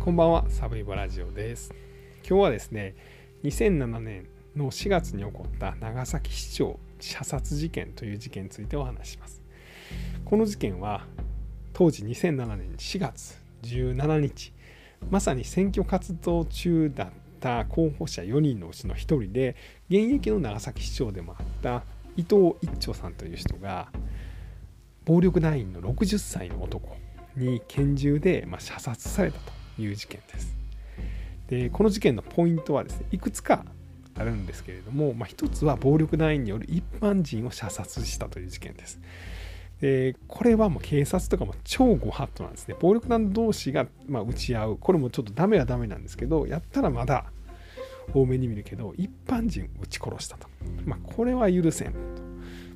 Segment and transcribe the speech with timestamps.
[0.00, 1.74] こんばんは、サブイボラジオです。
[2.26, 2.94] 今日はですね、
[3.44, 9.42] 2007年の4月に起こった長崎市長射殺事件という事件についてお話します。
[10.24, 11.04] この事件は
[11.74, 14.54] 当時2007年4月17日、
[15.10, 19.54] まさに選挙活動中だった候補者4人のうちの1人で、
[19.90, 21.82] 現役の長崎市長でもあった
[22.16, 23.92] 伊藤一長さんという人が、
[25.04, 26.96] 暴力団員の60歳の男
[27.36, 30.56] に拳銃でま射殺されたという事件です。
[31.48, 33.64] でこの事件のポイントはですねいくつか
[34.16, 39.00] あるんですけれども、まあ、一つは暴力団員による一般人を射殺したという事件です。
[39.80, 42.76] でこれはもう警察とかも超ご法度なんですね。
[42.78, 47.24] 暴力団同士がまあ打ち合うこれもちょっとダメはダメなんですけどやったらまだ
[48.12, 50.48] 多めに見るけど一般人を撃ち殺したと、
[50.84, 51.98] まあ、これは許せんと、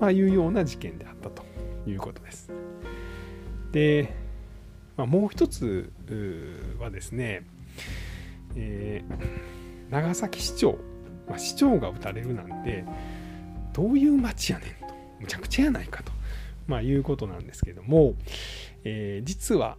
[0.00, 1.44] まあ、いうような事件であったと
[1.86, 2.50] いうことです。
[3.72, 4.14] で、
[4.96, 5.92] まあ、もう一つ
[6.78, 7.44] はですね、
[8.56, 9.56] えー
[9.88, 10.78] 長崎市長、
[11.28, 12.84] まあ、市長が撃たれるなんて
[13.72, 16.10] どういう町やねんとむちゃくちゃやないかと、
[16.66, 18.14] まあ、いうことなんですけども、
[18.82, 19.76] えー実は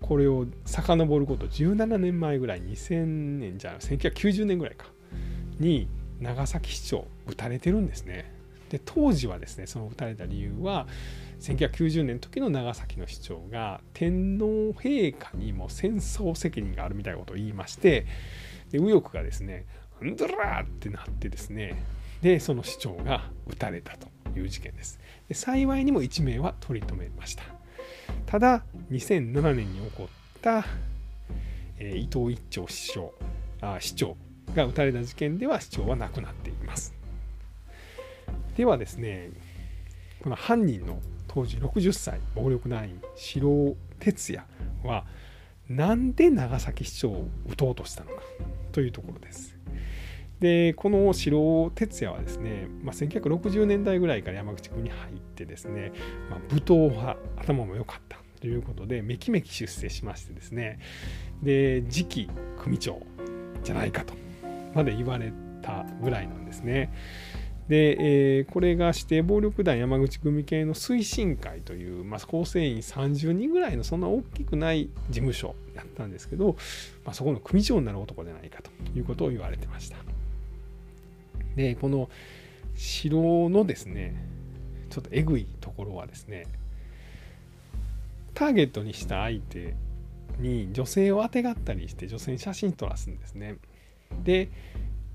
[0.00, 3.06] これを遡ること17年前ぐらい2000
[3.38, 4.86] 年じゃあ1990年ぐらいか
[5.58, 5.88] に
[6.20, 8.30] 長崎市長撃たれてるんですね。
[8.68, 10.86] で当時はですねその撃たれた理由は
[11.40, 18.06] 1990年の時の長崎の市長が天皇陛下にも戦争責任があるみたいなことを言いまして
[18.70, 19.66] で右翼がですね
[20.00, 21.82] 「うんどら!」ってなってですね
[22.22, 27.44] でその市長が撃たれたという事件ですで幸いにも1名は取り留めました
[28.26, 30.64] ただ2007年に起こった、
[31.78, 33.14] えー伊藤一長市長
[33.60, 34.16] あ市長
[34.54, 36.94] が撃たれた事件では市長は亡くなっています
[38.56, 39.30] ではですね
[40.22, 41.00] この犯人の
[41.34, 44.44] 当時60歳暴力団員白尾哲也
[44.84, 45.04] は
[45.68, 48.22] なんで長崎市長を撃とうとしたのか
[48.70, 49.58] というところです。
[50.38, 55.92] でこの白尾哲也はですね、まあ、1960年代ぐらいから山口区に入ってですね、
[56.30, 60.78] まあ、武闘派頭も良かったということでめきめき出世しましてですね
[61.42, 63.00] で次期組長
[63.62, 64.14] じゃないかと
[64.74, 66.92] まで言われたぐらいなんですね。
[67.68, 67.96] で、
[68.38, 76.56] えーこれが指定暴力団山口組系の推進会という、まあ、構成員30人ぐらいのそんな大きくない事務所やったんですけど、
[77.04, 79.96] まあ、そこの組長になる男じゃないかということを言われてました。
[81.56, 82.10] でこの
[82.74, 84.14] 城のですね
[84.90, 86.46] ちょっとえぐいところはですね
[88.34, 89.74] ターゲットにした相手
[90.38, 93.56] に女性をあてがったりして女性に写真撮らすんですね。
[94.24, 94.50] で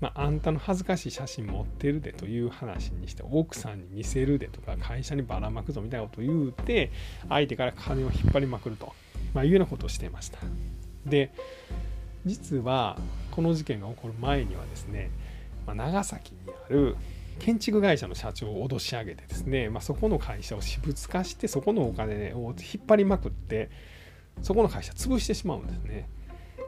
[0.00, 6.90] まあ、あんたの恥ずかしい写真持ってるでという話にして奥さんに見せるでとか会社にばらまくぞみたいなことを言うて
[7.28, 8.92] 相手から金を引っ張りまくると、
[9.32, 10.38] まあ、いうようなことをしてました。
[11.06, 11.30] で
[12.26, 12.98] 実は
[13.30, 15.10] この事件が起こる前にはですね、
[15.66, 16.96] まあ、長崎にある
[17.38, 23.70] 建築会社の社長を脅し上げてですね、まあ、そこの会社を私物化してそこのお金を引っ張りまくって
[24.42, 26.08] そこの会社潰してしまうんですね。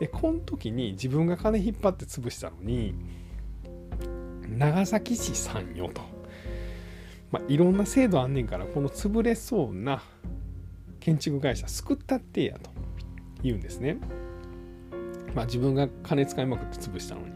[0.00, 2.94] でこの時に自分が金引っ張って潰したのに
[4.48, 6.00] 長崎市さんよと、
[7.30, 10.02] まあ、いろんな制度あんねんからこの潰れそうな
[10.98, 12.70] 建築会社救ったってやと
[13.42, 13.96] 言うんですね。
[15.34, 17.32] まあ、自分が金使いまくって潰したのに。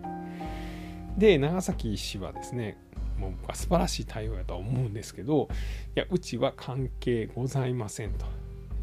[1.16, 2.76] で長崎市はですね
[3.18, 5.48] もう僕は素晴らしい対応やとは思うんですけど
[5.94, 8.26] いやうちは関係ございませんと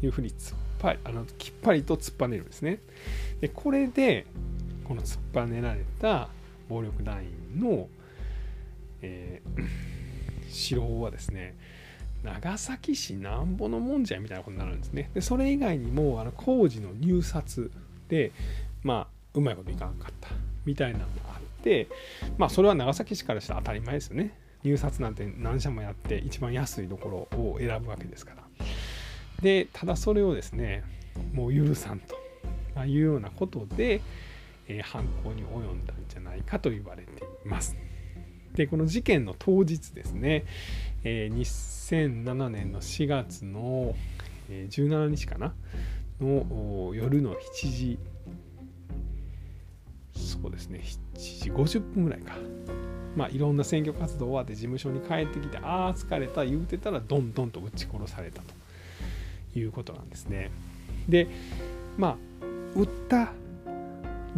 [0.02, 2.78] いうふうに突っ張りあのきっぱりと突っぱねるんですね。
[3.40, 4.26] でこれで
[4.84, 6.28] この突っぱねられた
[6.68, 7.88] 暴力団員の、
[9.00, 9.64] えー、
[10.50, 11.54] 城はですね
[12.24, 15.10] 長崎市なんぼのもんじゃみたいなことになるんですね。
[15.14, 17.70] でそれ以外にもあの工事の入札
[18.08, 18.32] で
[18.82, 20.28] まあうまいこといかなかった
[20.64, 21.88] みたいなのがあって
[22.38, 24.34] まあそれは長崎市からしたら当たり前ですよね。
[24.62, 28.42] 入札なんて何社もやって一番安いところを選ぶわけですから。
[29.42, 30.84] でただそれをですね
[31.34, 32.16] もう許さんと
[32.74, 34.00] まあいうようなことで、
[34.68, 37.76] えー犯行に及んだんじゃないかと言われています。
[38.54, 40.44] でこの事件の当日ですね、
[41.04, 43.94] えー2007年の4月の、
[44.48, 45.52] えー17日かな
[46.20, 47.36] の夜の7
[47.70, 47.98] 時
[50.14, 50.82] そうですね
[51.14, 52.36] 7時50分ぐらいか
[53.16, 58.54] まあいろんな選挙活動終わって事務所に帰ってきてああ疲れた言うてたらどんどんと撃ち殺されたと
[59.54, 60.50] いうことなんですね。
[61.08, 61.28] で
[61.96, 62.16] まあ
[62.74, 63.32] 撃った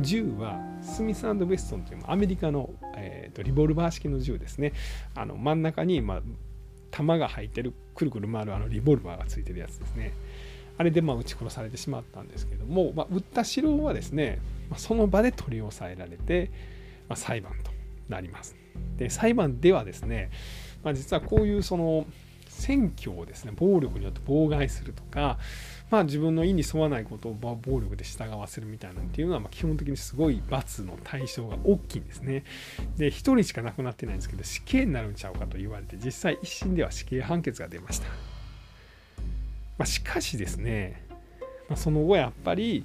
[0.00, 4.72] 銃はスミスウェストンというアメリカの、えーとリボルバー式の銃ですね
[5.14, 6.22] あの真ん中に、まあ、
[6.90, 10.12] 弾が入ってるくるくる回るあのリボルバーがついてるやつですね
[10.76, 14.40] あれでまあ撃ち殺されてしまったんですけども、まあ、撃った城はですね
[14.70, 16.50] まその場で取り押さえられて、
[17.08, 17.70] まあ、裁判と
[18.08, 18.56] なります。
[18.96, 20.31] で裁判ではですね、
[20.82, 22.06] まあ、実はこういうその
[22.55, 25.39] 選挙をですね暴力によって妨害するとか、
[25.91, 32.45] まあ、自分の意に沿わないことを暴力で従わせるみたいなっていうのは、ま基本的にすごい罰の対象が大きいんですね。
[32.97, 38.06] で1人しか亡くなってないんですけど死刑になるんちゃうかと言われて実際一審では死刑判決が出ました。
[39.77, 41.05] まあ、しかしですね、
[41.69, 42.85] まあ、その後やっぱり、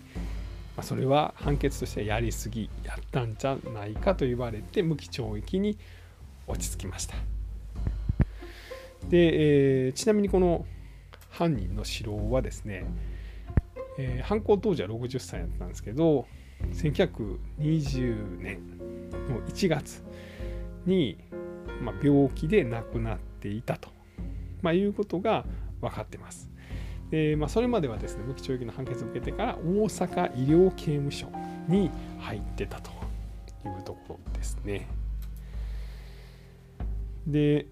[0.75, 5.77] まあ、それは判決としてはやりすぎやったんじゃないかと言われて無期懲役に
[6.47, 7.38] 落ち着きました。
[9.07, 10.65] で、えー、ちなみにこの
[11.29, 12.85] 犯人の城はですね、
[13.97, 16.25] えー、犯行当時は60歳だったんですけど
[16.73, 18.59] 1920年
[19.29, 20.03] の1月
[20.85, 21.17] に、
[21.81, 23.89] まあ、病気で亡くなっていたと、
[24.61, 25.45] まあ、いうことが
[25.81, 26.49] 分かってます。
[27.09, 31.27] でまあ、それまではですね無期懲役の判決を受けてから大阪医療刑務所
[31.67, 32.91] に入ってたと
[33.65, 34.87] いうところですね。
[37.25, 37.65] で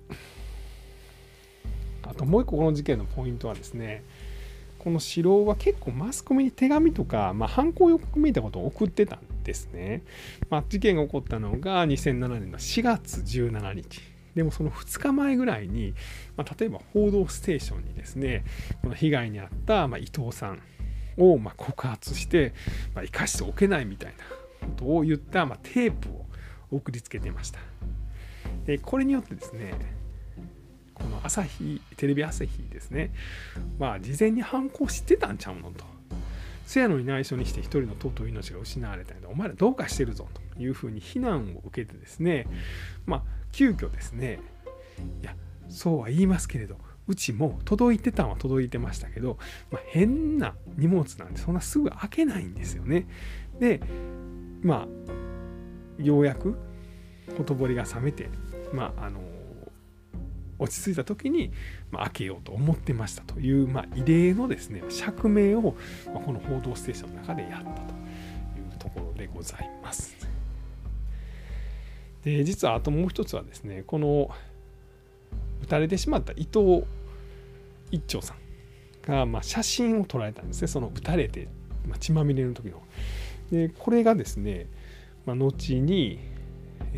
[2.10, 4.04] あともう一個この事件のポイントはですね
[4.80, 10.04] この四郎は結構マスコミに手紙とか、まあ、犯行予告めいたことを送ってたんですね。
[10.50, 14.02] まあ、事件が起こったのが2007年の4月17日。
[14.34, 15.94] でもその2日前ぐらいに、
[16.38, 18.46] まあ、例えば「報道ステーション」にですね
[18.84, 20.62] この被害に遭った、ま、伊藤さん
[21.18, 22.54] をま告発して、
[22.94, 24.14] ま、生かしておけないみたい
[24.62, 26.26] なことを言った、ま、テープを
[26.70, 27.60] 送りつけてました。
[28.66, 29.74] でこれによってですね
[30.98, 33.12] この朝日テレビ朝日ですね。
[33.80, 35.86] まあ事前に犯行知ってたんちゃうのと。
[36.66, 42.46] せやのに内緒にして一人の尊い命が失われたんでお前らどうかしてるぞというふうに非難を受けてですね。
[43.06, 44.40] まあ急遽ですね。
[45.22, 45.36] いや
[45.70, 46.78] そうは言いますけれど
[47.08, 49.38] うちも届いてたんは届いてましたけど、
[49.72, 53.08] まあ、変な荷物なんでそんなすぐ開けないんですよね。
[53.60, 53.80] で
[54.62, 54.88] ま
[56.00, 56.58] あようやく
[57.38, 58.30] ほとぼりが冷めて
[58.74, 59.22] まああの
[60.60, 61.52] 落ち着いた時に、
[61.92, 65.76] まあ、開けようと思ってましたという、まあ、異例のですね釈明を、
[66.14, 70.16] まあ、この「報道ステーション」の中でやったというところでございます。
[72.24, 74.30] で実はあともう一つはですねこの
[75.62, 76.84] 撃たれてしまった伊藤
[77.92, 78.38] 一長さん
[79.10, 81.48] が、まあ、写真を撮られたんですねその撃たれて、
[81.88, 82.82] まあ、血まみれの時の。
[83.52, 84.68] でこれがですね、
[85.26, 86.20] まあ、後に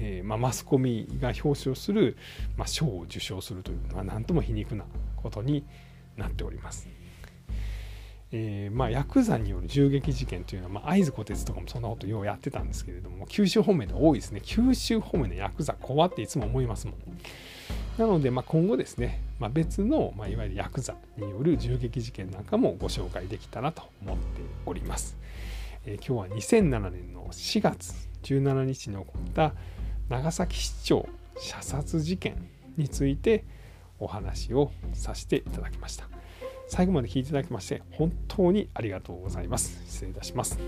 [0.02, 2.16] えー、まあ、マスコミが表彰する、
[2.58, 4.86] まあ、賞を受賞するというのは何とも皮肉な
[5.18, 5.66] ことに
[6.16, 6.88] なっております。
[8.32, 14.42] えー、まあ、ヤクザによる銃撃事件というのは、ま、会津虎鉄とかもそんなことようやってたんですけれども九州方面で多いですね。
[14.44, 16.96] 九州方面のヤクザ怖っていつも思いますもん。
[17.98, 24.24] なので、まあ、今後ですね、まあ、別の、まあ、いわゆるヤクザによる銃撃事件なんかもご紹介できたらと思って
[24.66, 25.18] おります、
[25.86, 27.94] えー、今日は2007年の4月
[28.24, 29.54] 17日に起こった
[30.10, 31.08] 長崎市長
[31.38, 32.36] 射殺事件
[32.78, 33.46] について
[34.00, 36.10] お話をさせていただきました。
[36.68, 39.82] 最後まで聞いていただきまして本当にありがとうございます。
[39.88, 40.60] 失礼いたします。